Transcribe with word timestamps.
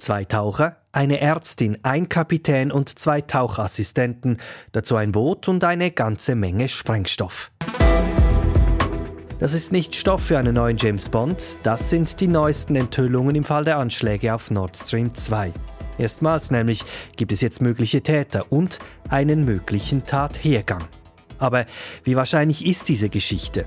Zwei 0.00 0.24
Taucher, 0.24 0.76
eine 0.92 1.20
Ärztin, 1.20 1.78
ein 1.82 2.08
Kapitän 2.08 2.70
und 2.70 3.00
zwei 3.00 3.20
Tauchassistenten, 3.20 4.38
dazu 4.70 4.94
ein 4.94 5.10
Boot 5.10 5.48
und 5.48 5.64
eine 5.64 5.90
ganze 5.90 6.36
Menge 6.36 6.68
Sprengstoff. 6.68 7.50
Das 9.40 9.54
ist 9.54 9.72
nicht 9.72 9.96
Stoff 9.96 10.22
für 10.22 10.38
einen 10.38 10.54
neuen 10.54 10.76
James 10.76 11.08
Bond, 11.08 11.58
das 11.64 11.90
sind 11.90 12.20
die 12.20 12.28
neuesten 12.28 12.76
Enthüllungen 12.76 13.34
im 13.34 13.44
Fall 13.44 13.64
der 13.64 13.78
Anschläge 13.78 14.32
auf 14.32 14.52
Nord 14.52 14.76
Stream 14.76 15.12
2. 15.12 15.52
Erstmals 15.98 16.52
nämlich 16.52 16.84
gibt 17.16 17.32
es 17.32 17.40
jetzt 17.40 17.60
mögliche 17.60 18.00
Täter 18.00 18.52
und 18.52 18.78
einen 19.08 19.44
möglichen 19.44 20.04
Tathergang. 20.04 20.84
Aber 21.40 21.66
wie 22.04 22.14
wahrscheinlich 22.14 22.64
ist 22.64 22.88
diese 22.88 23.08
Geschichte? 23.08 23.66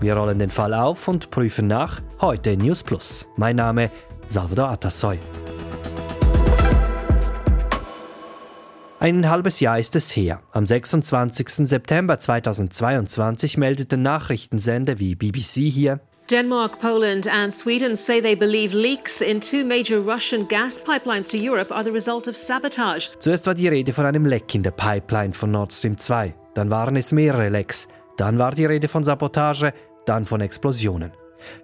Wir 0.00 0.16
rollen 0.16 0.40
den 0.40 0.50
Fall 0.50 0.74
auf 0.74 1.06
und 1.06 1.30
prüfen 1.30 1.68
nach 1.68 2.00
heute 2.20 2.50
in 2.50 2.60
News 2.60 2.82
Plus. 2.82 3.28
Mein 3.36 3.54
Name 3.54 3.92
Salvador 4.26 4.70
Atassoy. 4.70 5.18
Ein 9.00 9.30
halbes 9.30 9.60
Jahr 9.60 9.78
ist 9.78 9.94
es 9.94 10.14
her. 10.16 10.40
Am 10.50 10.66
26. 10.66 11.68
September 11.68 12.18
2022 12.18 13.56
meldeten 13.56 14.02
Nachrichtensender 14.02 14.98
wie 14.98 15.14
BBC 15.14 15.70
hier, 15.70 16.00
Denmark, 16.30 16.78
Poland, 16.80 17.26
and 17.26 17.54
Sweden 17.54 17.96
say 17.96 18.20
they 18.20 18.34
believe 18.34 18.76
leaks 18.76 19.22
in 19.22 19.40
two 19.40 19.64
major 19.64 19.98
Russian 19.98 20.46
gas 20.46 20.78
pipelines 20.78 21.26
to 21.28 21.38
Europe 21.38 21.72
are 21.72 21.82
the 21.82 21.90
result 21.90 22.28
of 22.28 22.36
sabotage. 22.36 23.10
Zuerst 23.18 23.46
war 23.46 23.54
die 23.54 23.68
Rede 23.68 23.94
von 23.94 24.04
einem 24.04 24.26
Leck 24.26 24.54
in 24.54 24.62
der 24.62 24.72
Pipeline 24.72 25.32
von 25.32 25.52
Nord 25.52 25.72
Stream 25.72 25.96
2. 25.96 26.34
Dann 26.52 26.70
waren 26.70 26.96
es 26.96 27.12
mehrere 27.12 27.48
Lecks. 27.48 27.88
Dann 28.18 28.36
war 28.38 28.50
die 28.50 28.66
Rede 28.66 28.88
von 28.88 29.04
Sabotage, 29.04 29.72
dann 30.04 30.26
von 30.26 30.42
Explosionen. 30.42 31.12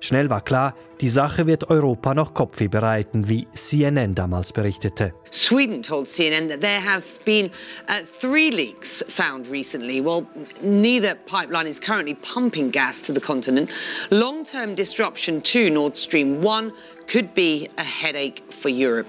Schnell 0.00 0.30
war 0.30 0.42
klar, 0.42 0.74
die 1.00 1.08
Sache 1.08 1.46
wird 1.46 1.68
Europa 1.70 2.14
noch 2.14 2.34
Kopfweh 2.34 2.68
bereiten, 2.68 3.28
wie 3.28 3.46
CNN 3.52 4.14
damals 4.14 4.52
berichtete. 4.52 5.12
Sweden 5.30 5.82
told 5.82 6.08
CNN 6.08 6.48
that 6.48 6.60
there 6.60 6.80
have 6.80 7.04
been 7.24 7.50
uh, 7.88 8.02
three 8.20 8.50
leaks 8.50 9.04
found 9.08 9.48
recently. 9.50 10.00
Well, 10.00 10.26
neither 10.62 11.16
pipeline 11.26 11.66
is 11.66 11.80
currently 11.80 12.14
pumping 12.14 12.70
gas 12.70 13.02
to 13.02 13.12
the 13.12 13.20
continent. 13.20 13.70
Long-term 14.10 14.76
disruption 14.76 15.42
to 15.42 15.68
Nord 15.70 15.96
Stream 15.96 16.42
1 16.42 16.72
could 17.06 17.34
be 17.34 17.68
a 17.76 17.84
headache 17.84 18.42
for 18.50 18.68
Europe. 18.68 19.08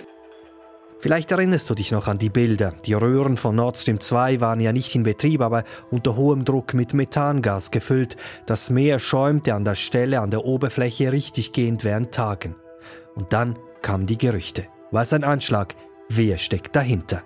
Vielleicht 1.06 1.32
erinnerst 1.32 1.70
du 1.70 1.76
dich 1.76 1.92
noch 1.92 2.08
an 2.08 2.18
die 2.18 2.32
Bilder. 2.32 2.74
Die 2.84 2.96
Röhren 2.96 3.38
von 3.38 3.56
Nord 3.56 3.78
Stream 3.78 4.00
2 4.00 4.42
waren 4.42 4.60
ja 4.60 4.72
nicht 4.72 4.96
in 4.96 5.04
Betrieb, 5.04 5.40
aber 5.42 5.64
unter 5.92 6.16
hohem 6.16 6.46
Druck 6.46 6.74
mit 6.74 6.96
Methangas 6.96 7.70
gefüllt. 7.70 8.18
Das 8.48 8.72
Meer 8.72 8.98
schäumte 8.98 9.54
an 9.54 9.64
der 9.64 9.76
Stelle 9.76 10.20
an 10.20 10.32
der 10.32 10.46
Oberfläche 10.46 11.12
richtiggehend 11.12 11.84
während 11.84 12.12
Tagen. 12.12 12.56
Und 13.14 13.34
dann 13.34 13.56
kamen 13.84 14.08
die 14.08 14.18
Gerüchte. 14.18 14.66
War 14.90 15.04
es 15.04 15.14
ein 15.14 15.24
Anschlag? 15.24 15.76
Wer 16.10 16.40
steckt 16.40 16.76
dahinter? 16.76 17.22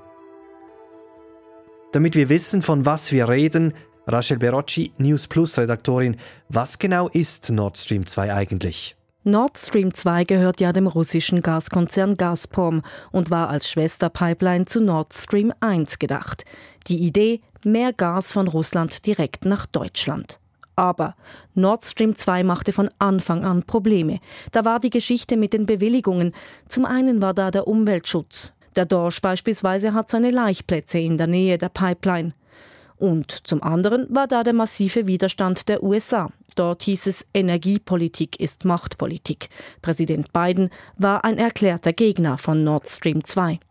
Damit 1.93 2.15
wir 2.15 2.27
wissen, 2.27 2.61
von 2.61 2.85
was 2.85 3.13
wir 3.13 3.29
reden, 3.29 3.73
Rachel 4.07 4.39
Berocci, 4.39 4.91
News 4.97 5.25
Plus 5.27 5.57
Redaktorin, 5.57 6.17
was 6.49 6.79
genau 6.79 7.07
ist 7.07 7.49
Nord 7.49 7.77
Stream 7.77 8.05
2 8.05 8.33
eigentlich? 8.33 8.98
Nord 9.25 9.57
Stream 9.57 9.93
2 9.93 10.23
gehört 10.23 10.61
ja 10.61 10.71
dem 10.71 10.87
russischen 10.87 11.41
Gaskonzern 11.41 12.15
Gazprom 12.15 12.83
und 13.11 13.29
war 13.29 13.49
als 13.49 13.69
Schwesterpipeline 13.69 14.65
zu 14.65 14.79
Nord 14.79 15.13
Stream 15.13 15.51
1 15.59 15.99
gedacht. 15.99 16.45
Die 16.87 16.99
Idee, 16.99 17.41
mehr 17.65 17.91
Gas 17.91 18.31
von 18.31 18.47
Russland 18.47 19.05
direkt 19.05 19.43
nach 19.43 19.65
Deutschland. 19.65 20.39
Aber 20.77 21.15
Nord 21.53 21.83
Stream 21.83 22.15
2 22.15 22.45
machte 22.45 22.71
von 22.71 22.89
Anfang 22.97 23.43
an 23.43 23.63
Probleme. 23.63 24.21
Da 24.53 24.63
war 24.63 24.79
die 24.79 24.89
Geschichte 24.89 25.35
mit 25.35 25.51
den 25.51 25.65
Bewilligungen. 25.65 26.33
Zum 26.69 26.85
einen 26.85 27.21
war 27.21 27.33
da 27.33 27.51
der 27.51 27.67
Umweltschutz. 27.67 28.53
Der 28.77 28.85
Dorsch 28.85 29.21
beispielsweise 29.21 29.93
hat 29.93 30.09
seine 30.09 30.31
Laichplätze 30.31 30.99
in 30.99 31.17
der 31.17 31.27
Nähe 31.27 31.57
der 31.57 31.67
Pipeline. 31.67 32.31
Und 32.95 33.31
zum 33.31 33.61
anderen 33.61 34.07
war 34.09 34.27
da 34.27 34.43
der 34.43 34.53
massive 34.53 35.07
Widerstand 35.07 35.67
der 35.67 35.83
USA. 35.83 36.31
Dort 36.59 36.83
hieß 36.83 37.07
es, 37.07 37.25
Energiepolitik 37.33 38.37
ist 38.37 38.65
Machtpolitik. 38.65 39.47
Präsident 39.81 40.33
Biden 40.33 40.71
war 40.97 41.23
ein 41.23 41.37
erklärter 41.37 41.93
Gegner 41.93 42.37
von 42.37 42.65
Nord 42.65 42.89
Stream 42.89 43.23
2. 43.23 43.61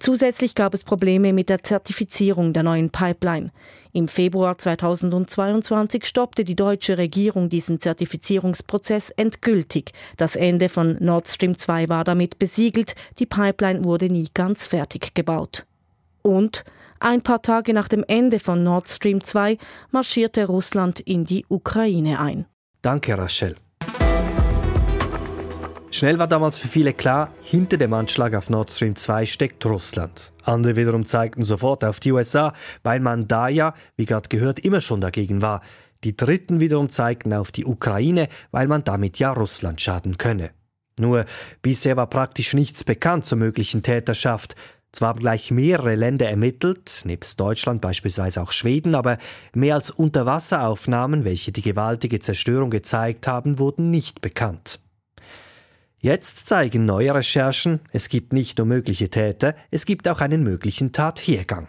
Zusätzlich 0.00 0.56
gab 0.56 0.74
es 0.74 0.82
Probleme 0.82 1.32
mit 1.32 1.48
der 1.48 1.62
Zertifizierung 1.62 2.52
der 2.52 2.64
neuen 2.64 2.90
Pipeline. 2.90 3.52
Im 3.92 4.08
Februar 4.08 4.58
2022 4.58 6.04
stoppte 6.04 6.42
die 6.42 6.56
deutsche 6.56 6.98
Regierung 6.98 7.48
diesen 7.48 7.78
Zertifizierungsprozess 7.78 9.10
endgültig. 9.10 9.92
Das 10.16 10.34
Ende 10.34 10.68
von 10.68 10.96
Nord 10.98 11.28
Stream 11.28 11.56
2 11.56 11.88
war 11.88 12.02
damit 12.02 12.40
besiegelt, 12.40 12.96
die 13.20 13.26
Pipeline 13.26 13.84
wurde 13.84 14.10
nie 14.10 14.26
ganz 14.34 14.66
fertig 14.66 15.14
gebaut. 15.14 15.64
Und 16.22 16.64
ein 17.00 17.22
paar 17.22 17.42
Tage 17.42 17.72
nach 17.74 17.88
dem 17.88 18.04
Ende 18.06 18.38
von 18.38 18.62
Nord 18.62 18.88
Stream 18.88 19.22
2 19.22 19.58
marschierte 19.90 20.46
Russland 20.46 21.00
in 21.00 21.24
die 21.24 21.44
Ukraine 21.48 22.20
ein. 22.20 22.46
Danke, 22.82 23.16
Rachel. 23.16 23.54
Schnell 25.90 26.18
war 26.18 26.26
damals 26.26 26.58
für 26.58 26.68
viele 26.68 26.92
klar, 26.92 27.32
hinter 27.42 27.78
dem 27.78 27.94
Anschlag 27.94 28.34
auf 28.34 28.50
Nord 28.50 28.70
Stream 28.70 28.96
2 28.96 29.24
steckt 29.24 29.64
Russland. 29.64 30.32
Andere 30.44 30.76
wiederum 30.76 31.06
zeigten 31.06 31.42
sofort 31.42 31.84
auf 31.84 32.00
die 32.00 32.12
USA, 32.12 32.52
weil 32.82 33.00
man 33.00 33.28
da 33.28 33.48
ja, 33.48 33.72
wie 33.96 34.04
gerade 34.04 34.28
gehört, 34.28 34.58
immer 34.58 34.82
schon 34.82 35.00
dagegen 35.00 35.40
war. 35.40 35.62
Die 36.04 36.14
Dritten 36.14 36.60
wiederum 36.60 36.90
zeigten 36.90 37.32
auf 37.32 37.50
die 37.50 37.64
Ukraine, 37.64 38.28
weil 38.50 38.68
man 38.68 38.84
damit 38.84 39.18
ja 39.18 39.32
Russland 39.32 39.80
schaden 39.80 40.18
könne. 40.18 40.50
Nur 40.98 41.24
bisher 41.62 41.96
war 41.96 42.08
praktisch 42.08 42.54
nichts 42.54 42.84
bekannt 42.84 43.24
zur 43.24 43.38
möglichen 43.38 43.82
Täterschaft. 43.82 44.54
Zwar 44.96 45.10
haben 45.10 45.20
gleich 45.20 45.50
mehrere 45.50 45.94
Länder 45.94 46.26
ermittelt, 46.30 47.02
nebst 47.04 47.38
Deutschland 47.38 47.82
beispielsweise 47.82 48.40
auch 48.40 48.50
Schweden, 48.50 48.94
aber 48.94 49.18
mehr 49.54 49.74
als 49.74 49.90
Unterwasseraufnahmen, 49.90 51.26
welche 51.26 51.52
die 51.52 51.60
gewaltige 51.60 52.18
Zerstörung 52.18 52.70
gezeigt 52.70 53.26
haben, 53.26 53.58
wurden 53.58 53.90
nicht 53.90 54.22
bekannt. 54.22 54.80
Jetzt 55.98 56.46
zeigen 56.46 56.86
neue 56.86 57.14
Recherchen, 57.14 57.80
es 57.92 58.08
gibt 58.08 58.32
nicht 58.32 58.56
nur 58.56 58.66
mögliche 58.66 59.10
Täter, 59.10 59.54
es 59.70 59.84
gibt 59.84 60.08
auch 60.08 60.22
einen 60.22 60.42
möglichen 60.42 60.92
Tathergang. 60.92 61.68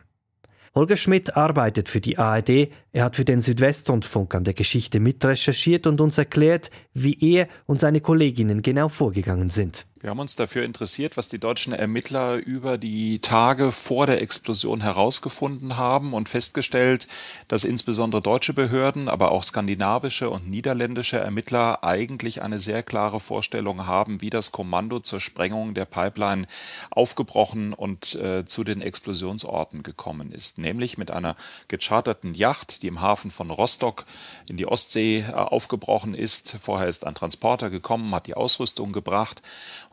Holger 0.74 0.96
Schmidt 0.96 1.36
arbeitet 1.36 1.90
für 1.90 2.00
die 2.00 2.18
ARD, 2.18 2.70
er 2.94 3.04
hat 3.04 3.18
für 3.18 3.26
den 3.26 3.42
Südwestrundfunk 3.42 4.36
an 4.36 4.46
der 4.46 4.54
Geschichte 4.54 5.02
mitrecherchiert 5.02 5.86
und 5.86 6.00
uns 6.00 6.18
erklärt, 6.18 6.72
wie 6.94 7.18
er 7.20 7.50
und 7.66 7.82
seine 7.82 8.00
Kolleginnen 8.00 8.62
genau 8.62 8.88
vorgegangen 8.88 9.50
sind. 9.50 9.86
Wir 10.00 10.12
haben 10.12 10.20
uns 10.20 10.36
dafür 10.36 10.64
interessiert, 10.64 11.18
was 11.18 11.28
die 11.28 11.40
deutschen 11.40 11.74
Ermittler 11.74 12.36
über 12.36 12.78
die 12.78 13.18
Tage 13.18 13.72
vor 13.72 14.06
der 14.06 14.22
Explosion 14.22 14.82
herausgefunden 14.82 15.76
haben 15.76 16.14
und 16.14 16.30
festgestellt, 16.30 17.08
dass 17.48 17.64
insbesondere 17.64 18.22
deutsche 18.22 18.54
Behörden, 18.54 19.10
aber 19.10 19.32
auch 19.32 19.44
skandinavische 19.44 20.30
und 20.30 20.48
niederländische 20.48 21.18
Ermittler 21.18 21.84
eigentlich 21.84 22.44
eine 22.44 22.60
sehr 22.60 22.84
klare 22.84 23.20
Vorstellung 23.20 23.88
haben, 23.88 24.22
wie 24.22 24.30
das 24.30 24.52
Kommando 24.52 25.00
zur 25.00 25.20
Sprengung 25.20 25.74
der 25.74 25.86
Pipeline 25.86 26.46
aufgebrochen 26.92 27.74
und 27.74 28.14
äh, 28.16 28.46
zu 28.46 28.64
den 28.64 28.82
Explosionsorten 28.82 29.82
gekommen 29.82 30.32
ist. 30.32 30.60
Nämlich 30.60 31.00
mit 31.00 31.10
einer 31.10 31.36
gecharterten 31.70 32.36
Yacht, 32.36 32.84
die 32.84 32.88
im 32.88 33.02
Hafen 33.02 33.32
von 33.32 33.50
Rostock 33.50 34.06
in 34.48 34.58
die 34.58 34.68
Ostsee 34.68 35.26
äh, 35.28 35.32
aufgebrochen 35.32 36.14
ist. 36.14 36.56
Vorher 36.62 36.88
ist 36.88 37.08
ein 37.08 37.16
Transporter 37.16 37.72
gekommen, 37.72 38.14
hat 38.14 38.28
die 38.28 38.36
Ausrüstung 38.36 38.92
gebracht 38.92 39.42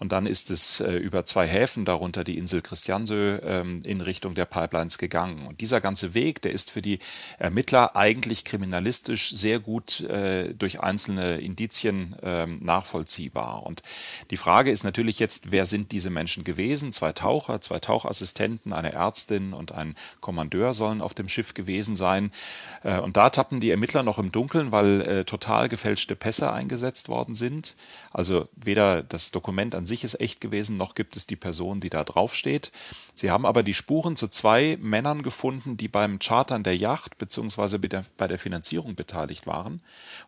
und 0.05 0.13
dann 0.13 0.27
ist 0.27 0.51
es 0.51 0.81
äh, 0.81 0.97
über 0.97 1.25
zwei 1.25 1.49
Häfen, 1.49 1.87
darunter 1.87 2.25
die 2.25 2.37
Insel 2.37 2.61
Christiansö, 2.61 3.39
ähm, 3.43 3.81
in 3.87 4.03
Richtung 4.03 4.35
der 4.35 4.45
Pipelines 4.45 4.99
gegangen. 4.99 5.47
Und 5.47 5.63
dieser 5.63 5.81
ganze 5.81 6.13
Weg, 6.13 6.43
der 6.43 6.53
ist 6.53 6.71
für 6.71 6.83
die 6.83 6.99
Ermittler 7.39 7.97
eigentlich 7.97 8.45
kriminalistisch 8.45 9.31
sehr 9.35 9.61
gut 9.61 10.01
äh, 10.01 10.53
durch 10.53 10.81
einzelne 10.81 11.39
Indizien 11.39 12.17
ähm, 12.23 12.59
nachvollziehbar. 12.63 13.63
Und 13.63 13.83
die 14.31 14.37
Frage 14.37 14.71
ist 14.71 14.85
natürlich 14.85 15.19
jetzt, 15.21 15.53
wer 15.53 15.65
sind 15.65 15.91
diese 15.91 16.11
Menschen 16.11 16.45
gewesen? 16.45 16.93
Zwei 16.93 17.15
Taucher, 17.15 17.63
zwei 17.63 17.79
Tauchassistenten, 17.79 18.75
eine 18.75 18.93
Ärztin 18.93 19.55
und 19.55 19.73
ein 19.73 19.95
Kommandeur 20.21 20.75
sollen 20.75 21.01
auf 21.01 21.15
dem 21.15 21.31
Schiff 21.31 21.55
gewesen 21.55 21.97
sein. 21.97 22.31
Äh, 22.83 22.99
und 22.99 23.17
da 23.17 23.31
tappen 23.31 23.59
die 23.59 23.71
Ermittler 23.71 24.03
noch 24.03 24.19
im 24.19 24.31
Dunkeln, 24.33 24.71
weil 24.71 25.01
äh, 25.01 25.25
total 25.25 25.71
gefälschte 25.71 26.15
Pässe 26.15 26.53
eingesetzt 26.53 27.09
worden 27.09 27.35
sind. 27.35 27.75
Also 28.13 28.49
weder 28.55 29.03
das 29.03 29.31
Dokument 29.31 29.75
an 29.75 29.84
sich 29.87 30.05
ist 30.05 30.21
echt 30.21 30.41
gewesen, 30.41 30.77
noch 30.77 30.95
gibt 30.95 31.17
es 31.17 31.27
die 31.27 31.37
Person, 31.37 31.81
die 31.81 31.91
da 31.91 32.05
draufsteht. 32.05 32.73
Sie 33.15 33.31
haben 33.31 33.47
aber 33.47 33.63
die 33.63 33.75
Spuren 33.75 34.17
zu 34.17 34.27
zwei 34.29 34.77
Männern 34.81 35.23
gefunden, 35.23 35.77
die 35.77 35.89
beim 35.89 36.19
Chartern 36.19 36.65
der 36.65 36.77
Yacht 36.77 37.17
bzw. 37.19 37.79
bei 38.17 38.27
der 38.27 38.39
Finanzierung 38.39 38.95
beteiligt 38.97 39.47
waren. 39.47 39.81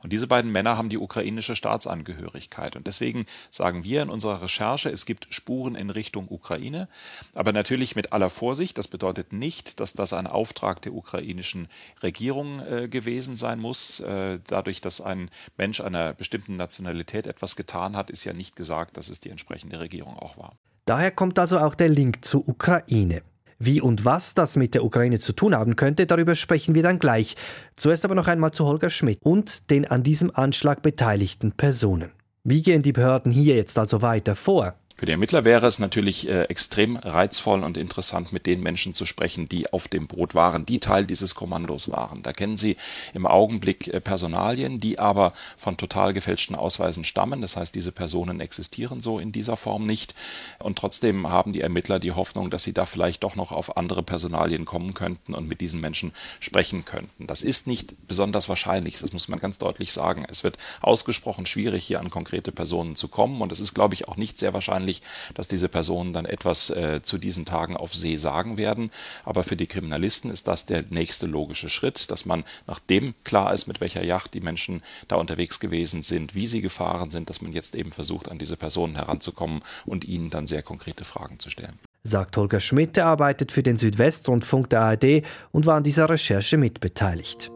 Und 0.02 0.12
diese 0.12 0.26
beiden 0.26 0.52
Männer 0.52 0.76
haben 0.76 0.88
die 0.88 0.98
ukrainische 0.98 1.56
Staatsangehörigkeit. 1.56 2.76
Und 2.76 2.86
deswegen 2.86 3.26
sagen 3.50 3.82
wir 3.82 4.02
in 4.02 4.10
unserer 4.10 4.42
Recherche, 4.42 4.90
es 4.90 5.06
gibt 5.06 5.26
Spuren 5.30 5.74
in 5.74 5.90
Richtung 5.90 6.28
Ukraine, 6.28 6.88
aber 7.34 7.52
natürlich 7.52 7.96
mit 7.96 8.12
aller 8.12 8.30
Vorsicht. 8.30 8.78
Das 8.78 8.86
bedeutet 8.86 9.32
nicht, 9.32 9.80
dass 9.80 9.94
das 9.94 10.12
ein 10.12 10.26
Auftrag 10.26 10.82
der 10.82 10.94
ukrainischen 10.94 11.68
Regierung 12.02 12.60
äh, 12.60 12.88
gewesen 12.88 13.34
sein 13.34 13.58
muss. 13.58 14.00
Äh, 14.00 14.38
dadurch, 14.46 14.80
dass 14.80 15.00
ein 15.00 15.30
Mensch 15.56 15.80
einer 15.80 16.12
bestimmten 16.12 16.56
Nationalität 16.56 17.26
etwas 17.26 17.56
getan 17.56 17.96
hat, 17.96 18.10
ist 18.10 18.24
ja 18.24 18.32
nicht 18.32 18.54
gesagt, 18.54 18.96
dass 18.96 19.08
es 19.08 19.18
die 19.18 19.30
entsprechende 19.30 19.45
Regierung 19.80 20.16
auch 20.18 20.36
war. 20.36 20.56
Daher 20.84 21.10
kommt 21.10 21.38
also 21.38 21.58
auch 21.58 21.74
der 21.74 21.88
Link 21.88 22.24
zur 22.24 22.48
Ukraine. 22.48 23.22
Wie 23.58 23.80
und 23.80 24.04
was 24.04 24.34
das 24.34 24.56
mit 24.56 24.74
der 24.74 24.84
Ukraine 24.84 25.18
zu 25.18 25.32
tun 25.32 25.54
haben 25.54 25.76
könnte, 25.76 26.06
darüber 26.06 26.34
sprechen 26.34 26.74
wir 26.74 26.82
dann 26.82 26.98
gleich. 26.98 27.36
Zuerst 27.74 28.04
aber 28.04 28.14
noch 28.14 28.28
einmal 28.28 28.50
zu 28.50 28.66
Holger 28.66 28.90
Schmidt 28.90 29.20
und 29.22 29.70
den 29.70 29.86
an 29.86 30.02
diesem 30.02 30.34
Anschlag 30.34 30.82
beteiligten 30.82 31.52
Personen. 31.52 32.10
Wie 32.44 32.62
gehen 32.62 32.82
die 32.82 32.92
Behörden 32.92 33.32
hier 33.32 33.56
jetzt 33.56 33.78
also 33.78 34.02
weiter 34.02 34.36
vor? 34.36 34.74
Für 34.98 35.04
die 35.04 35.12
Ermittler 35.12 35.44
wäre 35.44 35.66
es 35.66 35.78
natürlich 35.78 36.26
äh, 36.26 36.44
extrem 36.44 36.96
reizvoll 36.96 37.62
und 37.64 37.76
interessant, 37.76 38.32
mit 38.32 38.46
den 38.46 38.62
Menschen 38.62 38.94
zu 38.94 39.04
sprechen, 39.04 39.46
die 39.46 39.70
auf 39.70 39.88
dem 39.88 40.06
Boot 40.06 40.34
waren, 40.34 40.64
die 40.64 40.80
Teil 40.80 41.04
dieses 41.04 41.34
Kommandos 41.34 41.90
waren. 41.90 42.22
Da 42.22 42.32
kennen 42.32 42.56
sie 42.56 42.78
im 43.12 43.26
Augenblick 43.26 43.88
äh, 43.88 44.00
Personalien, 44.00 44.80
die 44.80 44.98
aber 44.98 45.34
von 45.58 45.76
total 45.76 46.14
gefälschten 46.14 46.56
Ausweisen 46.56 47.04
stammen. 47.04 47.42
Das 47.42 47.58
heißt, 47.58 47.74
diese 47.74 47.92
Personen 47.92 48.40
existieren 48.40 49.02
so 49.02 49.18
in 49.18 49.32
dieser 49.32 49.58
Form 49.58 49.84
nicht. 49.84 50.14
Und 50.60 50.78
trotzdem 50.78 51.28
haben 51.28 51.52
die 51.52 51.60
Ermittler 51.60 51.98
die 51.98 52.12
Hoffnung, 52.12 52.48
dass 52.48 52.62
sie 52.62 52.72
da 52.72 52.86
vielleicht 52.86 53.22
doch 53.22 53.36
noch 53.36 53.52
auf 53.52 53.76
andere 53.76 54.02
Personalien 54.02 54.64
kommen 54.64 54.94
könnten 54.94 55.34
und 55.34 55.46
mit 55.46 55.60
diesen 55.60 55.82
Menschen 55.82 56.12
sprechen 56.40 56.86
könnten. 56.86 57.26
Das 57.26 57.42
ist 57.42 57.66
nicht 57.66 58.08
besonders 58.08 58.48
wahrscheinlich, 58.48 58.98
das 59.00 59.12
muss 59.12 59.28
man 59.28 59.40
ganz 59.40 59.58
deutlich 59.58 59.92
sagen. 59.92 60.24
Es 60.26 60.42
wird 60.42 60.56
ausgesprochen 60.80 61.44
schwierig, 61.44 61.84
hier 61.84 62.00
an 62.00 62.08
konkrete 62.08 62.50
Personen 62.50 62.96
zu 62.96 63.08
kommen. 63.08 63.42
Und 63.42 63.52
es 63.52 63.60
ist, 63.60 63.74
glaube 63.74 63.92
ich, 63.92 64.08
auch 64.08 64.16
nicht 64.16 64.38
sehr 64.38 64.54
wahrscheinlich, 64.54 64.85
wahrscheinlich, 64.86 65.02
dass 65.34 65.48
diese 65.48 65.68
Personen 65.68 66.12
dann 66.12 66.26
etwas 66.26 66.70
äh, 66.70 67.00
zu 67.02 67.18
diesen 67.18 67.44
Tagen 67.44 67.76
auf 67.76 67.94
See 67.94 68.16
sagen 68.16 68.56
werden. 68.56 68.90
Aber 69.24 69.42
für 69.44 69.56
die 69.56 69.66
Kriminalisten 69.66 70.30
ist 70.30 70.48
das 70.48 70.66
der 70.66 70.84
nächste 70.90 71.26
logische 71.26 71.68
Schritt, 71.68 72.10
dass 72.10 72.26
man, 72.26 72.44
nachdem 72.66 73.14
klar 73.24 73.52
ist, 73.52 73.66
mit 73.66 73.80
welcher 73.80 74.04
Yacht 74.04 74.34
die 74.34 74.40
Menschen 74.40 74.82
da 75.08 75.16
unterwegs 75.16 75.60
gewesen 75.60 76.02
sind, 76.02 76.34
wie 76.34 76.46
sie 76.46 76.62
gefahren 76.62 77.10
sind, 77.10 77.28
dass 77.28 77.42
man 77.42 77.52
jetzt 77.52 77.74
eben 77.74 77.90
versucht, 77.90 78.28
an 78.28 78.38
diese 78.38 78.56
Personen 78.56 78.94
heranzukommen 78.94 79.62
und 79.84 80.04
ihnen 80.04 80.30
dann 80.30 80.46
sehr 80.46 80.62
konkrete 80.62 81.04
Fragen 81.04 81.38
zu 81.38 81.50
stellen 81.50 81.78
sagt 82.08 82.36
Holger 82.36 82.60
Schmidt. 82.60 82.96
Er 82.96 83.06
arbeitet 83.06 83.50
für 83.50 83.64
den 83.64 83.76
Südwestrundfunk 83.76 84.70
der 84.70 84.80
ARD 84.80 85.24
und 85.50 85.66
war 85.66 85.74
an 85.74 85.82
dieser 85.82 86.08
Recherche 86.08 86.56
mitbeteiligt. 86.56 87.50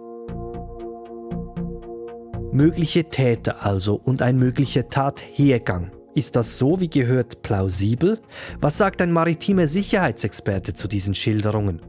Mögliche 2.51 3.05
Täter 3.05 3.65
also 3.65 3.95
und 3.95 4.23
ein 4.23 4.41
möglicher 4.41 4.89
Tathergang. 4.89 5.93
Ist 6.21 6.37
das 6.37 6.59
so 6.59 6.79
wie 6.79 6.91
gehört 6.91 7.41
plausibel? 7.41 8.21
Was 8.61 8.77
sagt 8.77 9.01
ein 9.01 9.11
maritimer 9.11 9.67
Sicherheitsexperte 9.67 10.75
zu 10.75 10.87
diesen 10.87 11.15
Schilderungen? 11.15 11.81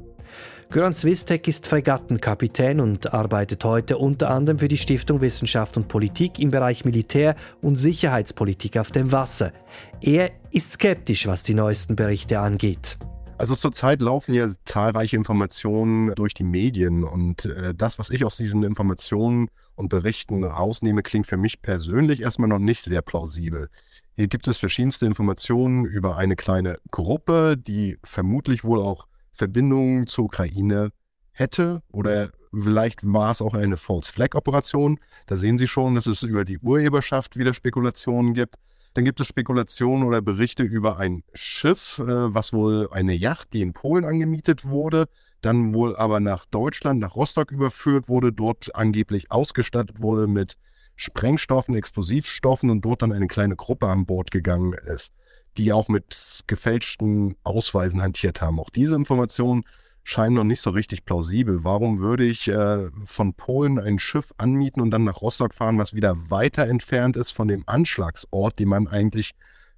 Göran 0.69 0.93
Swistek 0.93 1.49
ist 1.49 1.67
Fregattenkapitän 1.67 2.79
und 2.79 3.13
arbeitet 3.13 3.65
heute 3.65 3.97
unter 3.97 4.29
anderem 4.29 4.59
für 4.59 4.69
die 4.69 4.77
Stiftung 4.77 5.19
Wissenschaft 5.19 5.75
und 5.75 5.89
Politik 5.89 6.39
im 6.39 6.49
Bereich 6.49 6.85
Militär- 6.85 7.35
und 7.61 7.75
Sicherheitspolitik 7.75 8.77
auf 8.77 8.91
dem 8.91 9.11
Wasser. 9.11 9.51
Er 9.99 10.31
ist 10.51 10.71
skeptisch, 10.71 11.27
was 11.27 11.43
die 11.43 11.53
neuesten 11.53 11.97
Berichte 11.97 12.39
angeht. 12.39 12.99
Also 13.37 13.55
zurzeit 13.55 14.01
laufen 14.01 14.33
ja 14.33 14.49
zahlreiche 14.63 15.17
Informationen 15.17 16.13
durch 16.15 16.35
die 16.35 16.43
Medien 16.43 17.03
und 17.03 17.45
äh, 17.45 17.73
das, 17.75 17.99
was 17.99 18.11
ich 18.11 18.23
aus 18.23 18.37
diesen 18.37 18.63
Informationen 18.63 19.49
und 19.75 19.89
Berichten 19.89 20.43
rausnehme, 20.43 21.01
klingt 21.01 21.25
für 21.25 21.37
mich 21.37 21.61
persönlich 21.63 22.21
erstmal 22.21 22.49
noch 22.49 22.59
nicht 22.59 22.81
sehr 22.81 23.01
plausibel. 23.01 23.69
Hier 24.15 24.27
gibt 24.27 24.47
es 24.47 24.57
verschiedenste 24.57 25.05
Informationen 25.05 25.85
über 25.85 26.17
eine 26.17 26.35
kleine 26.35 26.79
Gruppe, 26.91 27.57
die 27.57 27.97
vermutlich 28.03 28.63
wohl 28.63 28.79
auch 28.79 29.07
Verbindungen 29.31 30.05
zur 30.07 30.25
Ukraine 30.25 30.91
hätte 31.31 31.81
oder 31.91 32.31
vielleicht 32.53 33.01
war 33.05 33.31
es 33.31 33.41
auch 33.41 33.53
eine 33.53 33.77
False 33.77 34.11
Flag 34.11 34.35
Operation. 34.35 34.99
Da 35.25 35.37
sehen 35.37 35.57
Sie 35.57 35.67
schon, 35.67 35.95
dass 35.95 36.05
es 36.05 36.23
über 36.23 36.43
die 36.43 36.59
Urheberschaft 36.59 37.37
wieder 37.37 37.53
Spekulationen 37.53 38.33
gibt. 38.33 38.55
Dann 38.93 39.05
gibt 39.05 39.21
es 39.21 39.27
Spekulationen 39.27 40.05
oder 40.05 40.21
Berichte 40.21 40.63
über 40.63 40.97
ein 40.97 41.23
Schiff, 41.33 41.99
äh, 41.99 42.33
was 42.33 42.51
wohl 42.51 42.89
eine 42.91 43.13
Yacht, 43.13 43.53
die 43.53 43.61
in 43.61 43.71
Polen 43.71 44.03
angemietet 44.03 44.65
wurde, 44.65 45.07
dann 45.39 45.73
wohl 45.73 45.95
aber 45.95 46.19
nach 46.19 46.45
Deutschland, 46.45 46.99
nach 46.99 47.15
Rostock 47.15 47.51
überführt 47.51 48.09
wurde, 48.09 48.33
dort 48.33 48.75
angeblich 48.75 49.31
ausgestattet 49.31 50.01
wurde 50.01 50.27
mit 50.27 50.57
Sprengstoffen, 51.01 51.73
Explosivstoffen 51.73 52.69
und 52.69 52.85
dort 52.85 53.01
dann 53.01 53.11
eine 53.11 53.25
kleine 53.25 53.55
Gruppe 53.55 53.87
an 53.87 54.05
Bord 54.05 54.29
gegangen 54.29 54.73
ist, 54.73 55.15
die 55.57 55.73
auch 55.73 55.87
mit 55.87 56.43
gefälschten 56.45 57.35
Ausweisen 57.43 58.03
hantiert 58.03 58.39
haben. 58.39 58.59
Auch 58.59 58.69
diese 58.69 58.93
Informationen 58.93 59.63
scheinen 60.03 60.35
noch 60.35 60.43
nicht 60.43 60.61
so 60.61 60.69
richtig 60.69 61.03
plausibel. 61.03 61.63
Warum 61.63 61.97
würde 61.97 62.23
ich 62.23 62.47
äh, 62.47 62.91
von 63.03 63.33
Polen 63.33 63.79
ein 63.79 63.97
Schiff 63.97 64.31
anmieten 64.37 64.79
und 64.79 64.91
dann 64.91 65.03
nach 65.03 65.23
Rostock 65.23 65.55
fahren, 65.55 65.79
was 65.79 65.95
wieder 65.95 66.15
weiter 66.29 66.67
entfernt 66.67 67.17
ist 67.17 67.31
von 67.31 67.47
dem 67.47 67.63
Anschlagsort, 67.65 68.59
den 68.59 68.69
man 68.69 68.87
eigentlich 68.87 69.31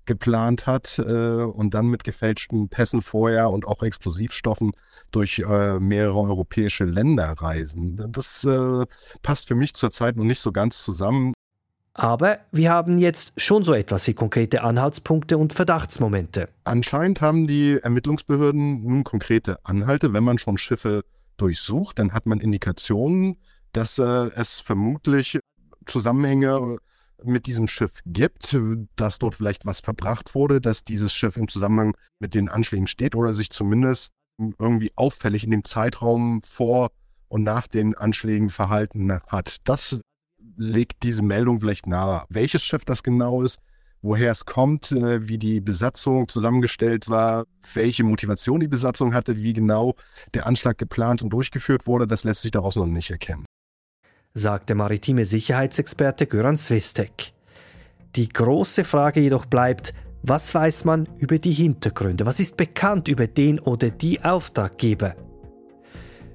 geplant 0.05 0.67
hat 0.67 0.99
äh, 0.99 1.43
und 1.43 1.73
dann 1.73 1.87
mit 1.87 2.03
gefälschten 2.03 2.69
Pässen 2.69 3.01
vorher 3.01 3.49
und 3.49 3.65
auch 3.65 3.83
Explosivstoffen 3.83 4.71
durch 5.11 5.39
äh, 5.39 5.79
mehrere 5.79 6.19
europäische 6.19 6.85
Länder 6.85 7.33
reisen. 7.37 8.05
Das 8.09 8.43
äh, 8.43 8.85
passt 9.21 9.47
für 9.47 9.55
mich 9.55 9.73
zurzeit 9.73 10.15
noch 10.15 10.23
nicht 10.23 10.39
so 10.39 10.51
ganz 10.51 10.83
zusammen. 10.83 11.33
Aber 11.95 12.39
wir 12.51 12.71
haben 12.71 12.97
jetzt 12.97 13.33
schon 13.37 13.63
so 13.63 13.73
etwas 13.73 14.07
wie 14.07 14.15
konkrete 14.15 14.63
Anhaltspunkte 14.63 15.37
und 15.37 15.53
Verdachtsmomente. 15.53 16.49
Anscheinend 16.63 17.21
haben 17.21 17.45
die 17.45 17.77
Ermittlungsbehörden 17.81 18.83
nun 18.83 19.03
konkrete 19.03 19.63
Anhalte. 19.63 20.11
Wenn 20.11 20.23
man 20.23 20.39
schon 20.39 20.57
Schiffe 20.57 21.03
durchsucht, 21.37 21.99
dann 21.99 22.13
hat 22.13 22.25
man 22.25 22.39
Indikationen, 22.39 23.37
dass 23.73 23.99
äh, 23.99 24.03
es 24.35 24.59
vermutlich 24.59 25.39
Zusammenhänge 25.85 26.77
mit 27.25 27.45
diesem 27.45 27.67
Schiff 27.67 27.99
gibt, 28.05 28.57
dass 28.95 29.19
dort 29.19 29.35
vielleicht 29.35 29.65
was 29.65 29.79
verbracht 29.79 30.35
wurde, 30.35 30.61
dass 30.61 30.83
dieses 30.83 31.13
Schiff 31.13 31.37
im 31.37 31.47
Zusammenhang 31.47 31.95
mit 32.19 32.33
den 32.33 32.49
Anschlägen 32.49 32.87
steht 32.87 33.15
oder 33.15 33.33
sich 33.33 33.49
zumindest 33.49 34.13
irgendwie 34.37 34.91
auffällig 34.95 35.43
in 35.43 35.51
dem 35.51 35.63
Zeitraum 35.63 36.41
vor 36.41 36.91
und 37.27 37.43
nach 37.43 37.67
den 37.67 37.95
Anschlägen 37.95 38.49
verhalten 38.49 39.19
hat. 39.27 39.57
Das 39.63 40.01
legt 40.57 41.03
diese 41.03 41.23
Meldung 41.23 41.59
vielleicht 41.59 41.87
nahe. 41.87 42.25
Welches 42.29 42.63
Schiff 42.63 42.85
das 42.85 43.03
genau 43.03 43.41
ist, 43.41 43.59
woher 44.01 44.31
es 44.31 44.45
kommt, 44.45 44.91
äh, 44.91 45.27
wie 45.27 45.37
die 45.37 45.61
Besatzung 45.61 46.27
zusammengestellt 46.27 47.09
war, 47.09 47.45
welche 47.73 48.03
Motivation 48.03 48.59
die 48.59 48.67
Besatzung 48.67 49.13
hatte, 49.13 49.37
wie 49.37 49.53
genau 49.53 49.95
der 50.33 50.45
Anschlag 50.45 50.77
geplant 50.77 51.23
und 51.23 51.29
durchgeführt 51.31 51.87
wurde, 51.87 52.05
das 52.05 52.23
lässt 52.23 52.41
sich 52.41 52.51
daraus 52.51 52.75
noch 52.75 52.85
nicht 52.85 53.09
erkennen. 53.09 53.45
Sagt 54.35 54.69
der 54.69 54.75
maritime 54.75 55.27
Sicherheitsexperte 55.27 56.25
Göran 56.25 56.57
Swistek. 56.57 57.33
Die 58.15 58.29
große 58.29 58.83
Frage 58.83 59.19
jedoch 59.19 59.45
bleibt, 59.45 59.93
was 60.23 60.55
weiß 60.55 60.85
man 60.85 61.07
über 61.19 61.37
die 61.37 61.51
Hintergründe? 61.51 62.25
Was 62.25 62.39
ist 62.39 62.57
bekannt 62.57 63.07
über 63.07 63.27
den 63.27 63.59
oder 63.59 63.91
die 63.91 64.23
Auftraggeber? 64.23 65.15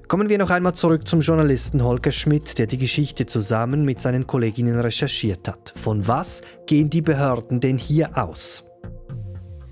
Kommen 0.07 0.29
wir 0.29 0.37
noch 0.37 0.49
einmal 0.49 0.75
zurück 0.75 1.09
zum 1.09 1.19
Journalisten 1.19 1.83
Holger 1.83 2.13
Schmidt, 2.13 2.57
der 2.57 2.67
die 2.67 2.77
Geschichte 2.77 3.25
zusammen 3.25 3.83
mit 3.83 3.99
seinen 3.99 4.25
Kolleginnen 4.25 4.79
recherchiert 4.79 5.49
hat. 5.49 5.73
Von 5.75 6.07
was 6.07 6.41
gehen 6.67 6.89
die 6.89 7.01
Behörden 7.01 7.59
denn 7.59 7.77
hier 7.77 8.17
aus? 8.17 8.63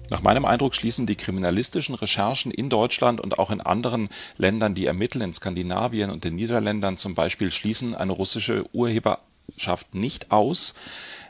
Nach 0.10 0.22
meinem 0.22 0.46
Eindruck 0.46 0.74
schließen 0.74 1.06
die 1.06 1.16
kriminalistischen 1.16 1.96
Recherchen 1.96 2.52
in 2.52 2.70
Deutschland 2.70 3.20
und 3.20 3.40
auch 3.40 3.52
in 3.52 3.60
anderen 3.62 4.10
Ländern, 4.38 4.74
die 4.74 4.86
ermitteln, 4.86 5.22
in 5.22 5.34
Skandinavien 5.34 6.10
und 6.10 6.24
den 6.24 6.36
Niederländern 6.36 6.98
zum 6.98 7.14
Beispiel, 7.14 7.52
schließen 7.52 7.94
eine 7.94 8.14
russische 8.14 8.64
Urheberschaft 8.74 9.94
nicht 9.94 10.32
aus 10.32 10.76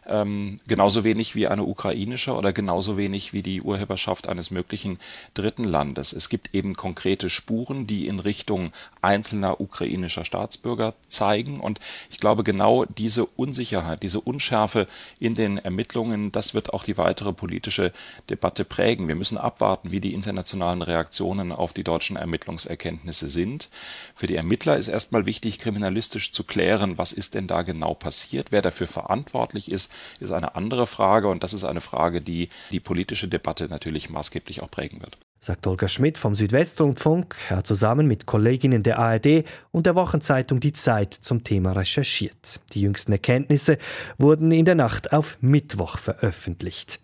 ähm, 0.07 0.57
genauso 0.67 1.03
wenig 1.03 1.35
wie 1.35 1.47
eine 1.47 1.63
ukrainische 1.63 2.33
oder 2.33 2.53
genauso 2.53 2.97
wenig 2.97 3.33
wie 3.33 3.43
die 3.43 3.61
Urheberschaft 3.61 4.29
eines 4.29 4.51
möglichen 4.51 4.99
dritten 5.33 5.65
Landes. 5.65 6.13
Es 6.13 6.29
gibt 6.29 6.53
eben 6.55 6.75
konkrete 6.75 7.29
Spuren, 7.29 7.87
die 7.87 8.07
in 8.07 8.19
Richtung 8.19 8.71
einzelner 9.07 9.61
ukrainischer 9.61 10.25
Staatsbürger 10.25 10.93
zeigen. 11.07 11.61
Und 11.61 11.79
ich 12.11 12.17
glaube, 12.17 12.43
genau 12.43 12.83
diese 12.83 13.25
Unsicherheit, 13.25 14.03
diese 14.03 14.19
Unschärfe 14.19 14.85
in 15.17 15.33
den 15.33 15.57
Ermittlungen, 15.57 16.33
das 16.33 16.53
wird 16.53 16.73
auch 16.73 16.83
die 16.83 16.97
weitere 16.97 17.31
politische 17.31 17.93
Debatte 18.29 18.65
prägen. 18.65 19.07
Wir 19.07 19.15
müssen 19.15 19.37
abwarten, 19.37 19.91
wie 19.91 20.01
die 20.01 20.13
internationalen 20.13 20.81
Reaktionen 20.81 21.53
auf 21.53 21.71
die 21.71 21.85
deutschen 21.85 22.17
Ermittlungserkenntnisse 22.17 23.29
sind. 23.29 23.69
Für 24.13 24.27
die 24.27 24.35
Ermittler 24.35 24.75
ist 24.75 24.89
erstmal 24.89 25.25
wichtig, 25.25 25.59
kriminalistisch 25.59 26.33
zu 26.33 26.43
klären, 26.43 26.97
was 26.97 27.13
ist 27.13 27.33
denn 27.33 27.47
da 27.47 27.61
genau 27.61 27.93
passiert, 27.93 28.51
wer 28.51 28.61
dafür 28.61 28.87
verantwortlich 28.87 29.71
ist, 29.71 29.89
ist 30.19 30.31
eine 30.31 30.55
andere 30.55 30.85
Frage 30.85 31.29
und 31.29 31.43
das 31.43 31.53
ist 31.53 31.63
eine 31.63 31.81
Frage, 31.81 32.21
die 32.21 32.49
die 32.71 32.81
politische 32.81 33.29
Debatte 33.29 33.69
natürlich 33.69 34.09
maßgeblich 34.09 34.61
auch 34.61 34.69
prägen 34.69 35.01
wird. 35.01 35.17
Sagt 35.39 35.67
Olga 35.67 35.87
Schmidt 35.87 36.17
vom 36.17 36.33
Südwestrundfunk. 36.33 37.35
Er 37.49 37.57
hat 37.57 37.67
zusammen 37.67 38.07
mit 38.07 38.25
Kolleginnen 38.25 38.81
der 38.81 38.97
ARD 38.97 39.45
und 39.71 39.85
der 39.85 39.95
Wochenzeitung 39.95 40.59
Die 40.59 40.73
Zeit 40.73 41.13
zum 41.13 41.43
Thema 41.43 41.73
recherchiert. 41.73 42.59
Die 42.73 42.81
jüngsten 42.81 43.11
Erkenntnisse 43.11 43.77
wurden 44.17 44.51
in 44.51 44.65
der 44.65 44.75
Nacht 44.75 45.13
auf 45.13 45.37
Mittwoch 45.41 45.99
veröffentlicht. 45.99 46.99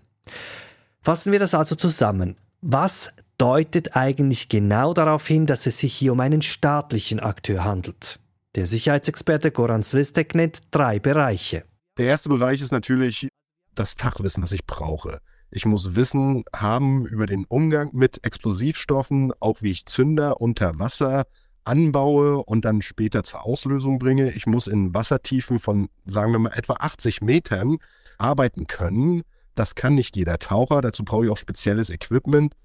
Fassen 1.02 1.32
wir 1.32 1.40
das 1.40 1.54
also 1.54 1.76
zusammen. 1.76 2.36
Was 2.62 3.12
deutet 3.38 3.96
eigentlich 3.96 4.50
genau 4.50 4.94
darauf 4.94 5.28
hin, 5.28 5.46
dass 5.46 5.68
es 5.68 5.78
sich 5.78 5.94
hier 5.94 6.14
um 6.14 6.20
einen 6.20 6.42
staatlichen 6.42 7.20
Akteur 7.20 7.64
handelt? 7.64 8.20
Der 8.56 8.66
Sicherheitsexperte 8.66 9.52
Goran 9.52 9.84
Swistek 9.84 10.34
nennt 10.34 10.62
drei 10.72 11.00
Bereiche. 11.00 11.64
Der 11.98 12.08
erste 12.08 12.30
Bereich 12.30 12.62
ist 12.62 12.72
natürlich 12.72 13.28
das 13.76 13.94
Fachwissen, 13.94 14.42
was 14.42 14.52
ich 14.52 14.66
brauche. 14.66 15.20
Ich 15.56 15.68
muss 15.68 15.96
Wissen 15.96 16.44
haben 16.52 17.06
über 17.06 17.28
den 17.28 17.46
Umgang 17.46 17.92
mit 17.94 18.26
Explosivstoffen, 18.26 19.34
auch 19.40 19.62
wie 19.62 19.70
ich 19.70 19.86
Zünder 19.86 20.42
unter 20.42 20.80
Wasser 20.80 21.26
anbaue 21.64 22.44
und 22.44 22.66
dann 22.66 22.82
später 22.82 23.24
zur 23.24 23.46
Auslösung 23.46 24.00
bringe. 24.00 24.32
Ich 24.32 24.48
muss 24.48 24.66
in 24.66 24.96
Wassertiefen 24.96 25.60
von, 25.60 25.90
sagen 26.06 26.32
wir 26.32 26.40
mal, 26.40 26.54
etwa 26.56 26.74
80 26.80 27.22
Metern 27.22 27.78
arbeiten 28.18 28.66
können. 28.66 29.22
Das 29.54 29.76
kann 29.76 29.94
nicht 29.94 30.16
jeder 30.16 30.40
Taucher. 30.40 30.82
Dazu 30.82 31.04
brauche 31.04 31.26
ich 31.26 31.32
auch 31.32 31.38
spezielles 31.38 31.92
Equipment. 31.92 32.56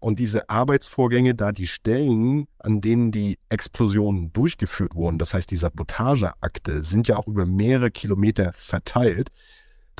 Und 0.00 0.18
diese 0.18 0.48
Arbeitsvorgänge, 0.48 1.34
da 1.34 1.52
die 1.52 1.66
Stellen, 1.66 2.46
an 2.60 2.80
denen 2.80 3.12
die 3.12 3.38
Explosionen 3.50 4.32
durchgeführt 4.32 4.94
wurden, 4.94 5.18
das 5.18 5.34
heißt 5.34 5.50
die 5.50 5.56
Sabotageakte, 5.56 6.82
sind 6.82 7.08
ja 7.08 7.16
auch 7.16 7.26
über 7.26 7.44
mehrere 7.44 7.90
Kilometer 7.90 8.52
verteilt. 8.54 9.28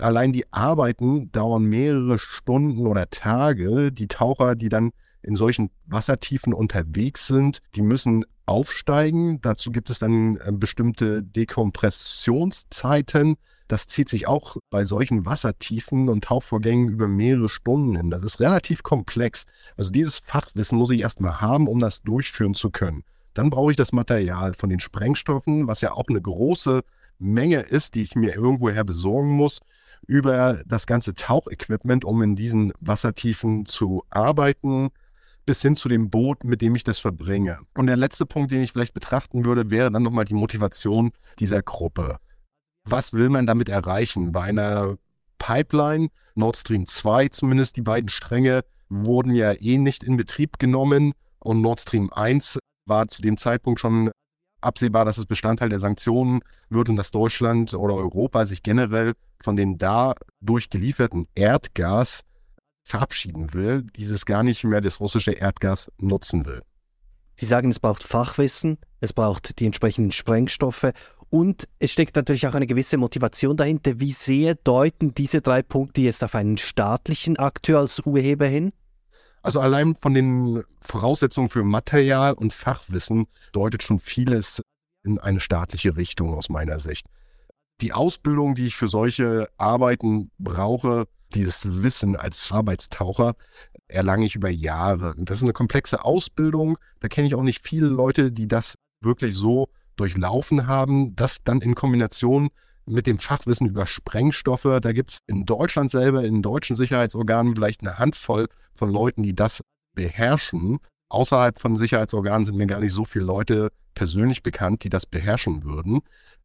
Allein 0.02 0.32
die 0.32 0.52
Arbeiten 0.52 1.30
dauern 1.32 1.64
mehrere 1.64 2.18
Stunden 2.18 2.86
oder 2.86 3.10
Tage. 3.10 3.90
Die 3.92 4.08
Taucher, 4.08 4.54
die 4.54 4.68
dann 4.68 4.92
in 5.22 5.34
solchen 5.34 5.70
Wassertiefen 5.86 6.52
unterwegs 6.54 7.26
sind, 7.26 7.60
die 7.74 7.82
müssen 7.82 8.24
aufsteigen. 8.46 9.40
Dazu 9.40 9.70
gibt 9.70 9.90
es 9.90 9.98
dann 9.98 10.38
äh, 10.38 10.52
bestimmte 10.52 11.22
Dekompressionszeiten. 11.22 13.36
Das 13.68 13.86
zieht 13.86 14.08
sich 14.08 14.26
auch 14.26 14.56
bei 14.70 14.82
solchen 14.84 15.26
Wassertiefen 15.26 16.08
und 16.08 16.24
Tauchvorgängen 16.24 16.88
über 16.88 17.06
mehrere 17.06 17.50
Stunden 17.50 17.96
hin. 17.96 18.10
Das 18.10 18.24
ist 18.24 18.40
relativ 18.40 18.82
komplex. 18.82 19.44
Also 19.76 19.92
dieses 19.92 20.16
Fachwissen 20.16 20.78
muss 20.78 20.90
ich 20.90 21.02
erstmal 21.02 21.42
haben, 21.42 21.68
um 21.68 21.78
das 21.78 22.00
durchführen 22.02 22.54
zu 22.54 22.70
können. 22.70 23.04
Dann 23.34 23.50
brauche 23.50 23.70
ich 23.70 23.76
das 23.76 23.92
Material 23.92 24.54
von 24.54 24.70
den 24.70 24.80
Sprengstoffen, 24.80 25.68
was 25.68 25.82
ja 25.82 25.92
auch 25.92 26.08
eine 26.08 26.22
große 26.22 26.82
Menge 27.18 27.60
ist, 27.60 27.94
die 27.94 28.02
ich 28.02 28.14
mir 28.14 28.34
irgendwoher 28.34 28.84
besorgen 28.84 29.36
muss, 29.36 29.60
über 30.06 30.62
das 30.66 30.86
ganze 30.86 31.14
Tauchequipment, 31.14 32.04
um 32.04 32.22
in 32.22 32.36
diesen 32.36 32.72
Wassertiefen 32.80 33.66
zu 33.66 34.04
arbeiten, 34.10 34.90
bis 35.46 35.62
hin 35.62 35.76
zu 35.76 35.88
dem 35.88 36.10
Boot, 36.10 36.44
mit 36.44 36.62
dem 36.62 36.74
ich 36.74 36.84
das 36.84 36.98
verbringe. 36.98 37.58
Und 37.74 37.86
der 37.86 37.96
letzte 37.96 38.26
Punkt, 38.26 38.50
den 38.50 38.62
ich 38.62 38.72
vielleicht 38.72 38.94
betrachten 38.94 39.44
würde, 39.44 39.70
wäre 39.70 39.90
dann 39.90 40.02
nochmal 40.02 40.24
die 40.24 40.34
Motivation 40.34 41.12
dieser 41.38 41.62
Gruppe 41.62 42.18
was 42.90 43.12
will 43.12 43.28
man 43.28 43.46
damit 43.46 43.68
erreichen? 43.68 44.32
Bei 44.32 44.42
einer 44.42 44.96
Pipeline, 45.38 46.08
Nord 46.34 46.56
Stream 46.56 46.86
2 46.86 47.28
zumindest, 47.28 47.76
die 47.76 47.82
beiden 47.82 48.08
Stränge 48.08 48.62
wurden 48.88 49.34
ja 49.34 49.52
eh 49.52 49.78
nicht 49.78 50.02
in 50.02 50.16
Betrieb 50.16 50.58
genommen 50.58 51.12
und 51.38 51.60
Nord 51.60 51.80
Stream 51.80 52.10
1 52.12 52.58
war 52.86 53.08
zu 53.08 53.22
dem 53.22 53.36
Zeitpunkt 53.36 53.80
schon 53.80 54.10
absehbar, 54.60 55.04
dass 55.04 55.18
es 55.18 55.26
Bestandteil 55.26 55.68
der 55.68 55.78
Sanktionen 55.78 56.40
wird 56.68 56.88
und 56.88 56.96
dass 56.96 57.10
Deutschland 57.10 57.74
oder 57.74 57.94
Europa 57.94 58.46
sich 58.46 58.62
generell 58.62 59.14
von 59.40 59.56
dem 59.56 59.78
da 59.78 60.14
durchgelieferten 60.40 61.26
Erdgas 61.34 62.22
verabschieden 62.82 63.52
will, 63.54 63.84
dieses 63.96 64.24
gar 64.24 64.42
nicht 64.42 64.64
mehr 64.64 64.80
das 64.80 65.00
russische 65.00 65.32
Erdgas 65.32 65.90
nutzen 65.98 66.46
will. 66.46 66.62
Sie 67.36 67.46
sagen, 67.46 67.70
es 67.70 67.78
braucht 67.78 68.02
Fachwissen, 68.02 68.78
es 69.00 69.12
braucht 69.12 69.60
die 69.60 69.66
entsprechenden 69.66 70.10
Sprengstoffe 70.10 70.92
und 71.30 71.68
es 71.78 71.92
steckt 71.92 72.16
natürlich 72.16 72.46
auch 72.48 72.54
eine 72.54 72.66
gewisse 72.66 72.96
Motivation 72.96 73.56
dahinter. 73.56 74.00
Wie 74.00 74.12
sehr 74.12 74.54
deuten 74.56 75.14
diese 75.14 75.40
drei 75.40 75.62
Punkte 75.62 76.00
jetzt 76.00 76.24
auf 76.24 76.34
einen 76.34 76.58
staatlichen 76.58 77.36
Akteur 77.36 77.80
als 77.80 78.00
Urheber 78.00 78.46
hin? 78.46 78.72
Also 79.42 79.60
allein 79.60 79.96
von 79.96 80.14
den 80.14 80.64
Voraussetzungen 80.80 81.48
für 81.48 81.64
Material 81.64 82.32
und 82.34 82.52
Fachwissen 82.52 83.26
deutet 83.52 83.82
schon 83.82 83.98
vieles 83.98 84.62
in 85.04 85.18
eine 85.18 85.40
staatliche 85.40 85.96
Richtung 85.96 86.34
aus 86.34 86.48
meiner 86.48 86.78
Sicht. 86.78 87.06
Die 87.80 87.92
Ausbildung, 87.92 88.54
die 88.54 88.66
ich 88.66 88.76
für 88.76 88.88
solche 88.88 89.48
Arbeiten 89.56 90.30
brauche, 90.38 91.06
dieses 91.34 91.82
Wissen 91.82 92.16
als 92.16 92.50
Arbeitstaucher, 92.50 93.34
erlange 93.86 94.26
ich 94.26 94.34
über 94.34 94.48
Jahre. 94.48 95.14
Das 95.18 95.38
ist 95.38 95.44
eine 95.44 95.52
komplexe 95.52 96.04
Ausbildung. 96.04 96.78
Da 97.00 97.08
kenne 97.08 97.26
ich 97.26 97.34
auch 97.34 97.42
nicht 97.42 97.66
viele 97.66 97.86
Leute, 97.86 98.32
die 98.32 98.48
das 98.48 98.74
wirklich 99.00 99.34
so 99.34 99.68
durchlaufen 99.96 100.66
haben, 100.66 101.14
das 101.14 101.42
dann 101.44 101.60
in 101.60 101.74
Kombination 101.74 102.50
mit 102.88 103.06
dem 103.06 103.18
Fachwissen 103.18 103.66
über 103.66 103.86
Sprengstoffe. 103.86 104.78
Da 104.80 104.92
gibt 104.92 105.10
es 105.10 105.18
in 105.26 105.44
Deutschland 105.44 105.90
selber, 105.90 106.24
in 106.24 106.42
deutschen 106.42 106.76
Sicherheitsorganen 106.76 107.54
vielleicht 107.54 107.82
eine 107.82 107.98
Handvoll 107.98 108.48
von 108.74 108.90
Leuten, 108.90 109.22
die 109.22 109.34
das 109.34 109.62
beherrschen. 109.94 110.78
Außerhalb 111.10 111.58
von 111.58 111.74
Sicherheitsorganen 111.74 112.44
sind 112.44 112.56
mir 112.56 112.66
gar 112.66 112.80
nicht 112.80 112.92
so 112.92 113.04
viele 113.04 113.24
Leute 113.24 113.70
persönlich 113.94 114.42
bekannt, 114.42 114.84
die 114.84 114.90
das 114.90 115.06
beherrschen 115.06 115.64
würden. 115.64 116.00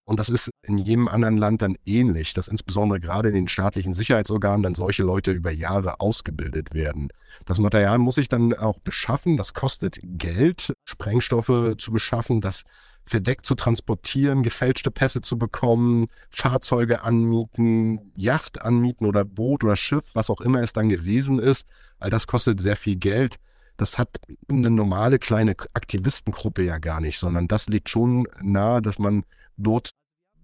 Und 0.06 0.20
das 0.20 0.28
ist 0.28 0.50
in 0.68 0.78
jedem 0.78 1.08
anderen 1.08 1.38
Land 1.38 1.62
dann 1.62 1.78
ähnlich, 1.86 2.34
dass 2.34 2.50
insbesondere 2.50 3.00
gerade 3.00 3.30
in 3.30 3.36
den 3.36 3.48
staatlichen 3.48 3.94
Sicherheitsorganen 3.94 4.64
dann 4.64 4.76
solche 4.76 5.04
Leute 5.04 5.32
über 5.32 5.52
Jahre 5.52 6.02
ausgebildet 6.02 6.74
werden. 6.74 7.10
Das 7.46 7.60
Material 7.60 8.00
muss 8.00 8.18
ich 8.18 8.28
dann 8.28 8.54
auch 8.54 8.80
beschaffen, 8.80 9.38
das 9.38 9.54
kostet 9.54 10.00
Geld, 10.04 10.74
Sprengstoffe 10.84 11.76
zu 11.78 11.92
beschaffen, 11.92 12.42
das 12.42 12.64
verdeckt 13.06 13.46
zu 13.46 13.56
transportieren, 13.56 14.44
gefälschte 14.44 14.92
Pässe 14.92 15.22
zu 15.22 15.38
bekommen, 15.38 16.08
Fahrzeuge 16.30 17.04
anmieten, 17.04 18.12
Yacht 18.16 18.62
anmieten 18.62 19.06
oder 19.06 19.26
Boot 19.26 19.64
oder 19.64 19.76
Schiff, 19.76 20.12
was 20.14 20.30
auch 20.30 20.42
immer 20.42 20.62
es 20.62 20.74
dann 20.74 20.90
gewesen 20.90 21.40
ist. 21.40 21.68
All 22.00 22.10
das 22.10 22.28
kostet 22.28 22.62
sehr 22.62 22.76
viel 22.76 22.96
Geld. 22.96 23.38
Das 23.78 23.98
hat 23.98 24.10
eine 24.50 24.70
normale 24.70 25.20
kleine 25.20 25.56
Aktivistengruppe 25.74 26.64
ja 26.64 26.78
gar 26.78 27.02
nicht, 27.02 27.18
sondern 27.18 27.48
das 27.48 27.68
liegt 27.68 27.90
schon 27.90 28.28
nahe, 28.42 28.82
dass 28.82 29.00
man 29.00 29.24
dort 29.58 29.92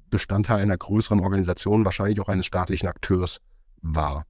Bestandteil 0.09 0.61
einer 0.61 0.77
größeren 0.77 1.19
Organisation, 1.19 1.85
wahrscheinlich 1.85 2.19
auch 2.19 2.29
eines 2.29 2.47
staatlichen 2.47 2.87
Akteurs 2.87 3.41
war. 3.81 4.25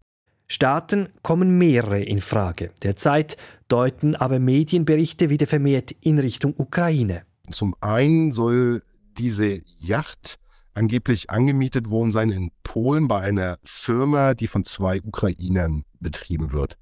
Staaten 0.47 1.09
kommen 1.21 1.57
mehrere 1.57 2.01
in 2.01 2.21
Frage. 2.21 2.71
Derzeit 2.83 3.37
deuten 3.67 4.15
aber 4.15 4.39
Medienberichte 4.39 5.29
wieder 5.29 5.47
vermehrt 5.47 5.91
in 6.01 6.17
Richtung 6.17 6.55
Ukraine. 6.57 7.21
Zum 7.51 7.75
einen 7.81 8.31
soll 8.31 8.83
diese 9.17 9.61
Yacht 9.77 10.39
angeblich 10.73 11.29
angemietet 11.29 11.89
worden 11.89 12.11
sein 12.11 12.29
in 12.29 12.51
Polen 12.63 13.07
bei 13.07 13.19
einer 13.21 13.57
Firma, 13.63 14.33
die 14.33 14.47
von 14.47 14.63
zwei 14.63 15.01
Ukrainern 15.01 15.83
betrieben 15.99 16.51
wird. 16.51 16.77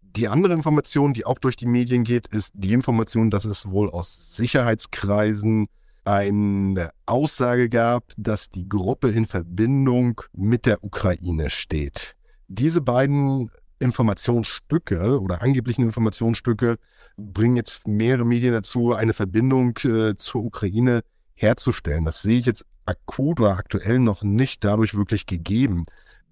Die 0.00 0.28
andere 0.28 0.54
Information, 0.54 1.12
die 1.12 1.26
auch 1.26 1.38
durch 1.38 1.56
die 1.56 1.66
Medien 1.66 2.04
geht, 2.04 2.28
ist 2.28 2.52
die 2.54 2.72
Information, 2.72 3.30
dass 3.30 3.44
es 3.44 3.68
wohl 3.68 3.90
aus 3.90 4.34
Sicherheitskreisen 4.36 5.66
eine 6.04 6.90
Aussage 7.04 7.68
gab, 7.68 8.12
dass 8.16 8.48
die 8.48 8.68
Gruppe 8.68 9.10
in 9.10 9.26
Verbindung 9.26 10.22
mit 10.32 10.64
der 10.64 10.82
Ukraine 10.84 11.50
steht. 11.50 12.16
Diese 12.48 12.80
beiden 12.80 13.50
Informationsstücke 13.78 15.20
oder 15.20 15.42
angeblichen 15.42 15.82
Informationsstücke 15.82 16.76
bringen 17.16 17.56
jetzt 17.56 17.86
mehrere 17.86 18.24
Medien 18.24 18.52
dazu, 18.52 18.92
eine 18.92 19.12
Verbindung 19.12 19.76
äh, 19.84 20.14
zur 20.16 20.44
Ukraine 20.44 21.02
herzustellen. 21.34 22.04
Das 22.04 22.22
sehe 22.22 22.38
ich 22.38 22.46
jetzt 22.46 22.64
akut 22.86 23.40
oder 23.40 23.56
aktuell 23.56 23.98
noch 23.98 24.22
nicht 24.22 24.64
dadurch 24.64 24.96
wirklich 24.96 25.26
gegeben. 25.26 25.84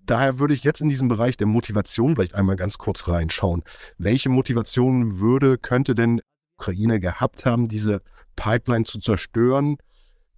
Daher 0.07 0.39
würde 0.39 0.55
ich 0.55 0.65
jetzt 0.65 0.81
in 0.81 0.89
diesem 0.89 1.09
Bereich 1.09 1.37
der 1.37 1.47
Motivation 1.47 2.15
vielleicht 2.15 2.35
einmal 2.35 2.57
ganz 2.57 2.79
kurz 2.79 3.09
reinschauen. 3.09 3.63
Welche 3.99 4.29
Motivation 4.29 5.19
würde, 5.19 5.59
könnte 5.59 5.95
denn 5.95 6.21
Ukraine 6.59 7.01
gehabt 7.01 7.47
haben, 7.47 7.69
diese 7.69 8.03
Pipeline 8.37 8.85
zu 8.85 8.99
zerstören? 8.99 9.77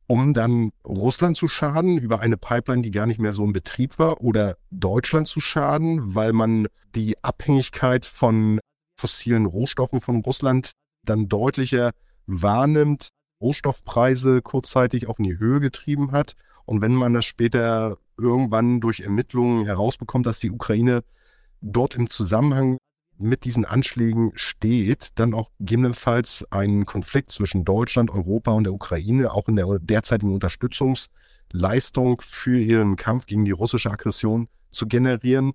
Um 0.07 0.35
dann 0.35 0.73
Russland 0.87 1.37
zu 1.37 1.49
schaden 1.49 1.99
über 1.99 2.21
eine 2.21 2.37
Pipeline, 2.37 2.83
die 2.83 2.91
gar 2.91 3.07
nicht 3.07 3.21
mehr 3.21 3.33
so 3.33 3.45
in 3.45 3.53
Betrieb 3.53 3.99
war, 3.99 4.21
oder 4.21 4.57
Deutschland 4.71 5.27
zu 5.27 5.41
schaden, 5.41 6.15
weil 6.15 6.33
man 6.33 6.69
die 6.95 7.23
Abhängigkeit 7.23 8.05
von 8.05 8.61
fossilen 8.99 9.47
Rohstoffen 9.47 10.01
von 10.01 10.23
Russland 10.23 10.73
dann 11.05 11.29
deutlicher 11.29 11.91
wahrnimmt, 12.27 13.09
Rohstoffpreise 13.41 14.43
kurzzeitig 14.43 15.09
auch 15.09 15.19
in 15.19 15.25
die 15.25 15.39
Höhe 15.39 15.61
getrieben 15.61 16.13
hat. 16.13 16.35
Und 16.65 16.81
wenn 16.83 16.95
man 16.95 17.13
das 17.13 17.25
später 17.25 17.99
irgendwann 18.19 18.81
durch 18.81 19.01
Ermittlungen 19.01 19.67
herausbekommt, 19.67 20.27
dass 20.27 20.41
die 20.41 20.51
Ukraine 20.51 21.05
dort 21.61 21.95
im 21.95 22.09
Zusammenhang 22.09 22.79
mit 23.19 23.45
diesen 23.45 23.65
Anschlägen 23.65 24.33
steht, 24.35 25.19
dann 25.19 25.35
auch 25.35 25.51
gegebenenfalls 25.59 26.45
einen 26.51 26.87
Konflikt 26.87 27.31
zwischen 27.31 27.65
Deutschland, 27.65 28.11
Europa 28.11 28.53
und 28.53 28.65
der 28.65 28.73
Ukraine, 28.73 29.33
auch 29.33 29.49
in 29.49 29.57
der 29.57 29.67
derzeitigen 29.81 30.33
Unterstützungsleistung 30.33 32.21
für 32.21 32.59
ihren 32.59 32.97
Kampf 32.97 33.27
gegen 33.27 33.45
die 33.45 33.53
russische 33.53 33.91
Aggression 33.91 34.49
zu 34.71 34.87
generieren. 34.87 35.53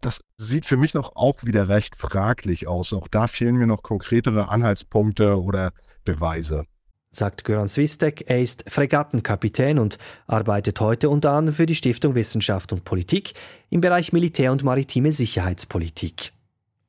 Das 0.00 0.24
sieht 0.36 0.66
für 0.66 0.76
mich 0.76 0.94
noch 0.94 1.16
auch 1.16 1.44
wieder 1.44 1.68
recht 1.68 1.96
fraglich 1.96 2.66
aus. 2.66 2.92
Auch 2.92 3.08
da 3.08 3.26
fehlen 3.26 3.56
mir 3.56 3.66
noch 3.66 3.82
konkretere 3.82 4.48
Anhaltspunkte 4.48 5.40
oder 5.40 5.72
Beweise. 6.04 6.64
Sagt 7.12 7.44
Göran 7.44 7.68
Swistek, 7.68 8.24
er 8.28 8.40
ist 8.40 8.64
Fregattenkapitän 8.68 9.80
und 9.80 9.98
arbeitet 10.28 10.80
heute 10.80 11.10
unter 11.10 11.32
anderem 11.32 11.56
für 11.56 11.66
die 11.66 11.74
Stiftung 11.74 12.14
Wissenschaft 12.14 12.72
und 12.72 12.84
Politik 12.84 13.34
im 13.68 13.80
Bereich 13.80 14.12
Militär- 14.12 14.52
und 14.52 14.62
maritime 14.62 15.12
Sicherheitspolitik. 15.12 16.32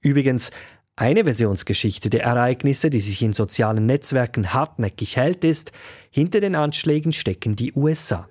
Übrigens, 0.03 0.51
eine 0.96 1.24
Versionsgeschichte 1.24 2.10
der 2.10 2.24
Ereignisse, 2.24 2.89
die 2.89 3.00
sich 3.00 3.22
in 3.22 3.34
sozialen 3.34 3.86
Netzwerken 3.86 4.53
hartnäckig 4.53 5.15
hält, 5.15 5.43
ist, 5.43 5.72
hinter 6.10 6.39
den 6.39 6.55
Anschlägen 6.55 7.13
stecken 7.13 7.55
die 7.55 7.74
USA. 7.74 8.27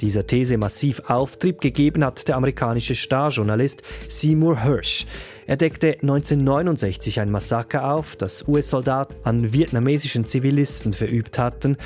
Dieser 0.00 0.24
These 0.24 0.56
massiv 0.56 1.00
Auftrieb 1.08 1.60
gegeben 1.60 2.04
hat 2.04 2.28
der 2.28 2.36
amerikanische 2.36 2.94
Starjournalist 2.94 3.82
Seymour 4.06 4.62
Hersh. 4.62 5.06
Er 5.46 5.56
deckte 5.56 5.94
1969 6.00 7.20
ein 7.20 7.32
Massaker 7.32 7.92
auf, 7.92 8.14
das 8.14 8.46
US-Soldaten 8.46 9.16
an 9.24 9.52
vietnamesischen 9.52 10.24
Zivilisten 10.24 10.92
verübt 10.92 11.38
hatten 11.38 11.76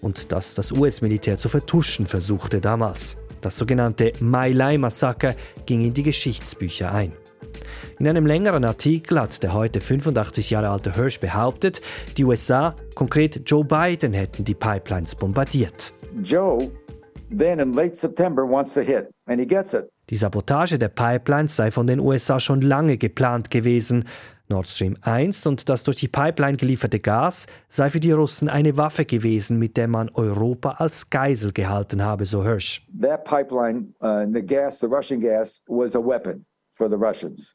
und 0.00 0.30
das 0.30 0.54
das 0.54 0.70
US-Militär 0.70 1.38
zu 1.38 1.48
vertuschen 1.48 2.06
versuchte 2.06 2.60
damals. 2.60 3.16
Das 3.40 3.56
sogenannte 3.56 4.12
My 4.20 4.52
Lai 4.52 4.78
Massaker 4.78 5.34
ging 5.66 5.82
in 5.82 5.94
die 5.94 6.02
Geschichtsbücher 6.02 6.92
ein. 6.92 7.12
In 7.98 8.06
einem 8.06 8.26
längeren 8.26 8.64
Artikel 8.64 9.20
hat 9.20 9.42
der 9.42 9.52
heute 9.52 9.80
85 9.80 10.50
Jahre 10.50 10.68
alte 10.68 10.94
Hirsch 10.94 11.20
behauptet, 11.20 11.80
die 12.16 12.24
USA, 12.24 12.74
konkret 12.94 13.42
Joe 13.46 13.64
Biden, 13.64 14.12
hätten 14.12 14.44
die 14.44 14.54
Pipelines 14.54 15.14
bombardiert. 15.14 15.92
Joe 16.22 16.70
then 17.30 17.58
in 17.58 17.72
late 17.72 17.94
September 17.94 18.44
wants 18.48 18.74
to 18.74 18.80
hit 18.80 19.08
and 19.26 19.40
he 19.40 19.46
gets 19.46 19.74
it. 19.74 19.88
Die 20.10 20.16
Sabotage 20.16 20.78
der 20.78 20.88
Pipelines 20.88 21.56
sei 21.56 21.70
von 21.70 21.86
den 21.86 21.98
USA 21.98 22.38
schon 22.38 22.60
lange 22.60 22.96
geplant 22.96 23.50
gewesen. 23.50 24.04
Nord 24.48 24.66
Stream 24.66 24.96
1 25.02 25.46
und 25.46 25.68
das 25.68 25.84
durch 25.84 25.98
die 25.98 26.08
Pipeline 26.08 26.56
gelieferte 26.56 27.00
Gas 27.00 27.46
sei 27.68 27.90
für 27.90 28.00
die 28.00 28.12
Russen 28.12 28.48
eine 28.48 28.76
Waffe 28.76 29.04
gewesen, 29.04 29.58
mit 29.58 29.76
der 29.76 29.88
man 29.88 30.10
Europa 30.14 30.76
als 30.78 31.10
Geisel 31.10 31.52
gehalten 31.52 32.04
habe, 32.04 32.26
so 32.26 32.44
Hirsch. 32.44 32.86
That 33.00 33.24
pipeline, 33.24 33.94
uh, 34.02 34.26
the 34.32 34.42
gas, 34.42 34.78
the 34.78 34.86
Russian 34.86 35.20
gas, 35.20 35.62
was 35.66 35.94
a 35.94 36.00
weapon 36.00 36.46
for 36.74 36.88
the 36.88 36.96
Russians. 36.96 37.54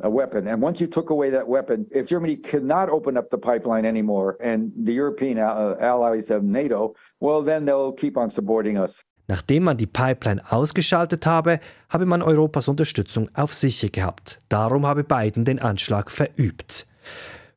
A 0.00 0.08
weapon. 0.08 0.48
And 0.48 0.62
once 0.62 0.80
you 0.80 0.86
took 0.86 1.10
away 1.10 1.30
that 1.30 1.46
weapon, 1.46 1.86
if 1.90 2.06
Germany 2.06 2.36
could 2.36 2.64
not 2.64 2.88
open 2.88 3.16
up 3.16 3.28
the 3.30 3.38
pipeline 3.38 3.84
anymore 3.84 4.38
and 4.40 4.72
the 4.74 4.92
European 4.92 5.38
uh, 5.38 5.76
allies 5.80 6.30
of 6.30 6.42
NATO, 6.42 6.94
well, 7.20 7.42
then 7.42 7.66
they'll 7.66 7.92
keep 7.92 8.16
on 8.16 8.30
supporting 8.30 8.78
us. 8.78 9.04
Nachdem 9.28 9.64
man 9.64 9.76
die 9.76 9.86
Pipeline 9.86 10.42
ausgeschaltet 10.50 11.26
habe, 11.26 11.60
habe 11.88 12.06
man 12.06 12.22
Europas 12.22 12.68
Unterstützung 12.68 13.28
auf 13.34 13.54
sicher 13.54 13.88
gehabt. 13.88 14.40
Darum 14.48 14.86
habe 14.86 15.04
Biden 15.04 15.44
den 15.44 15.58
Anschlag 15.58 16.10
verübt. 16.10 16.86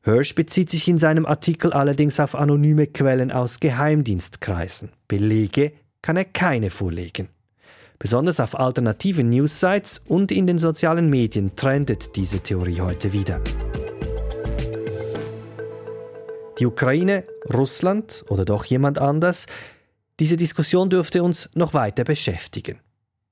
Hirsch 0.02 0.34
bezieht 0.36 0.70
sich 0.70 0.86
in 0.86 0.98
seinem 0.98 1.26
Artikel 1.26 1.72
allerdings 1.72 2.20
auf 2.20 2.36
anonyme 2.36 2.86
Quellen 2.86 3.32
aus 3.32 3.58
Geheimdienstkreisen. 3.58 4.90
Belege 5.08 5.72
kann 6.00 6.16
er 6.16 6.24
keine 6.24 6.70
vorlegen. 6.70 7.28
Besonders 7.98 8.38
auf 8.38 8.58
alternativen 8.58 9.30
Newssites 9.30 10.00
und 10.06 10.30
in 10.30 10.46
den 10.46 10.58
sozialen 10.58 11.10
Medien 11.10 11.56
trendet 11.56 12.14
diese 12.14 12.40
Theorie 12.40 12.80
heute 12.80 13.12
wieder. 13.12 13.40
Die 16.60 16.66
Ukraine, 16.66 17.24
Russland 17.52 18.24
oder 18.28 18.44
doch 18.44 18.64
jemand 18.64 18.98
anders– 18.98 19.46
diese 20.18 20.36
Diskussion 20.36 20.90
dürfte 20.90 21.22
uns 21.22 21.50
noch 21.54 21.74
weiter 21.74 22.04
beschäftigen. 22.04 22.78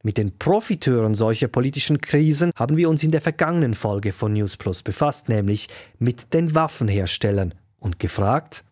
Mit 0.03 0.19
den 0.19 0.39
Profiteuren 0.39 1.15
solcher 1.15 1.49
politischen 1.49 2.01
Krisen 2.01 2.53
haben 2.57 2.77
wir 2.77 2.91
uns 2.91 3.03
in 3.03 3.11
der 3.11 3.23
vergangenen 3.23 3.73
Folge 3.75 4.13
von 4.13 4.35
News 4.35 4.59
Plus 4.59 4.83
befasst, 4.83 5.31
nämlich 5.31 5.69
mit 5.99 6.35
den 6.35 6.55
Waffenherstellern 6.55 7.55
und 7.79 7.99
gefragt, 7.99 8.65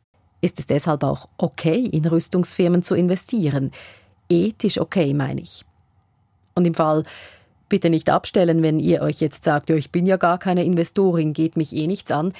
ist 0.42 0.58
es 0.58 0.66
deshalb 0.66 1.04
auch 1.04 1.26
okay, 1.38 1.86
in 1.86 2.04
Rüstungsfirmen 2.04 2.82
zu 2.82 2.96
investieren? 2.96 3.70
Ethisch 4.28 4.78
okay, 4.78 5.14
meine 5.14 5.40
ich. 5.40 5.64
Und 6.54 6.66
im 6.66 6.74
Fall, 6.74 7.04
bitte 7.68 7.88
nicht 7.88 8.10
abstellen, 8.10 8.60
wenn 8.60 8.80
ihr 8.80 9.02
euch 9.02 9.20
jetzt 9.20 9.44
sagt, 9.44 9.70
ich 9.70 9.90
bin 9.92 10.04
ja 10.04 10.16
gar 10.16 10.38
keine 10.38 10.64
Investorin, 10.64 11.32
geht 11.32 11.56
mich 11.56 11.74
eh 11.74 11.86
nichts 11.86 12.10
an. 12.10 12.32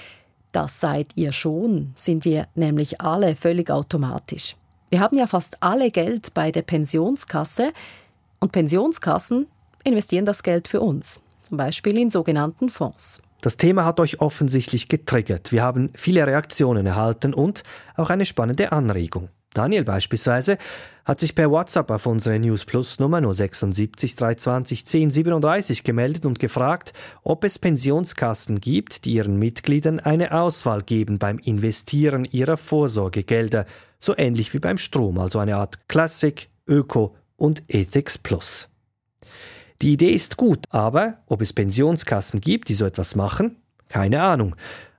Das 0.51 0.81
seid 0.81 1.13
ihr 1.15 1.33
schon, 1.33 1.93
sind 1.95 2.25
wir 2.25 2.49
nämlich 2.57 3.01
alle 3.01 3.37
völlig 3.37 3.71
automatisch. 3.71 4.57
Wir 4.93 5.01
haben 5.01 5.17
ja 5.17 5.27
fast 5.27 5.57
alle 5.63 5.91
Geld 5.91 6.35
bei 6.35 6.53
der 6.53 6.61
Pensionskasse 6.61 7.73
und 8.41 8.53
Pensionskassen 8.53 9.47
investieren 9.85 10.27
das 10.27 10.43
Geld 10.43 10.69
für 10.69 10.83
uns, 10.83 11.23
zum 11.41 11.57
Beispiel 11.57 11.97
in 11.97 12.11
sogenannten 12.11 12.69
Fonds. 12.69 13.23
Das 13.41 13.57
Thema 13.57 13.87
hat 13.87 14.01
euch 14.01 14.21
offensichtlich 14.21 14.89
getriggert. 14.89 15.51
Wir 15.51 15.63
haben 15.63 15.89
viele 15.95 16.27
Reaktionen 16.27 16.85
erhalten 16.85 17.33
und 17.33 17.65
auch 17.97 18.11
eine 18.11 18.27
spannende 18.27 18.71
Anregung. 18.71 19.31
Daniel 19.55 19.85
beispielsweise 19.85 20.57
hat 21.05 21.21
sich 21.21 21.35
per 21.35 21.51
WhatsApp 21.51 21.91
auf 21.91 22.07
unsere 22.07 22.39
News 22.39 22.65
Plus 22.65 22.99
Nummer 22.99 23.21
076 23.21 24.17
320 24.17 24.81
1037 24.81 25.85
gemeldet 25.85 26.25
und 26.27 26.39
gefragt, 26.39 26.93
ob 27.23 27.45
es 27.45 27.59
Pensionskassen 27.59 28.61
gibt, 28.61 29.05
die 29.05 29.15
ihren 29.15 29.39
Mitgliedern 29.39 30.01
eine 30.01 30.33
Auswahl 30.33 30.83
geben 30.83 31.19
beim 31.19 31.39
Investieren 31.39 32.25
ihrer 32.25 32.57
Vorsorgegelder, 32.57 33.67
so 33.99 34.17
ähnlich 34.17 34.55
wie 34.55 34.59
beim 34.59 34.79
Strom, 34.79 35.19
also 35.19 35.39
eine 35.39 35.57
Art 35.57 35.89
Classic, 35.89 36.49
Öko 36.67 37.17
und 37.37 37.65
Ethics 37.69 38.19
Plus. 38.19 38.69
Die 39.83 39.95
Idee 39.95 40.11
ist 40.11 40.37
gut, 40.37 40.67
aber 40.71 41.19
ob 41.27 41.43
es 41.43 41.53
Pensionskassen 41.53 42.41
gibt, 42.41 42.69
die 42.69 42.75
so 42.75 42.85
etwas 42.85 43.17
machen, 43.17 43.57
keine 43.89 44.23
Ahnung. 44.23 44.55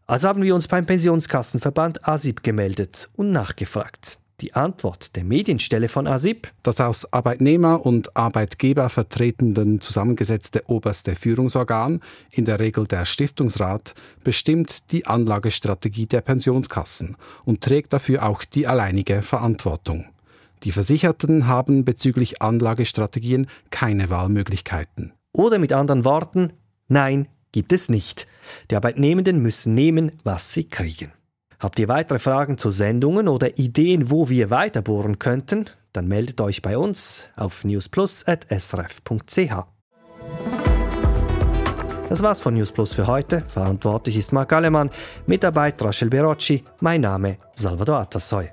Also 0.05 0.27
haben 0.27 0.43
wir 0.43 0.53
uns 0.53 0.67
beim 0.67 0.85
Pensionskassenverband 0.85 2.05
ASIB 2.05 2.43
gemeldet 2.43 3.09
und 3.15 3.31
nachgefragt. 3.31 4.19
Die 4.43 4.55
Antwort 4.55 5.15
der 5.15 5.23
Medienstelle 5.23 5.87
von 5.87 6.05
ASIP, 6.05 6.51
das 6.63 6.81
aus 6.81 7.13
Arbeitnehmer 7.13 7.85
und 7.85 8.17
Arbeitgebervertretenden 8.17 9.79
zusammengesetzte 9.79 10.63
oberste 10.67 11.15
Führungsorgan, 11.15 12.01
in 12.29 12.43
der 12.43 12.59
Regel 12.59 12.85
der 12.85 13.05
Stiftungsrat, 13.05 13.93
bestimmt 14.25 14.91
die 14.91 15.05
Anlagestrategie 15.07 16.07
der 16.07 16.19
Pensionskassen 16.19 17.15
und 17.45 17.61
trägt 17.61 17.93
dafür 17.93 18.25
auch 18.25 18.43
die 18.43 18.67
alleinige 18.67 19.21
Verantwortung. 19.21 20.07
Die 20.63 20.73
Versicherten 20.73 21.47
haben 21.47 21.85
bezüglich 21.85 22.41
Anlagestrategien 22.41 23.47
keine 23.69 24.09
Wahlmöglichkeiten. 24.09 25.13
Oder 25.31 25.57
mit 25.57 25.71
anderen 25.71 26.03
Worten, 26.03 26.51
nein, 26.89 27.29
gibt 27.53 27.71
es 27.71 27.87
nicht. 27.87 28.27
Die 28.69 28.75
Arbeitnehmenden 28.75 29.41
müssen 29.41 29.73
nehmen, 29.73 30.11
was 30.25 30.51
sie 30.51 30.65
kriegen. 30.65 31.13
Habt 31.63 31.79
ihr 31.79 31.87
weitere 31.87 32.19
Fragen 32.19 32.57
zu 32.57 32.69
Sendungen 32.71 33.29
oder 33.29 33.57
Ideen, 33.57 34.11
wo 34.11 34.27
wir 34.27 34.49
weiterbohren 34.49 35.17
könnten? 35.17 35.67
Dann 35.93 36.09
meldet 36.09 36.41
euch 36.41 36.61
bei 36.61 36.77
uns 36.77 37.23
auf 37.37 37.63
newsplus.srf.ch. 37.63 39.53
Das 42.09 42.21
war's 42.21 42.41
von 42.41 42.53
Newsplus 42.53 42.91
für 42.91 43.07
heute. 43.07 43.39
Verantwortlich 43.47 44.17
ist 44.17 44.33
Marc 44.33 44.51
Alemann, 44.51 44.89
Mitarbeiter 45.25 45.85
Rachel 45.85 46.09
Berocci, 46.09 46.65
mein 46.81 46.99
Name 46.99 47.37
Salvador 47.55 47.99
Atassoy. 47.99 48.49